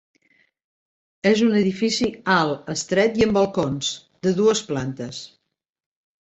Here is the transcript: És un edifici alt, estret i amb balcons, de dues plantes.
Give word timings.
És 1.31 1.43
un 1.47 1.51
edifici 1.59 2.07
alt, 2.37 2.71
estret 2.75 3.19
i 3.21 3.27
amb 3.27 3.37
balcons, 3.39 3.93
de 4.29 4.33
dues 4.41 4.65
plantes. 4.73 5.21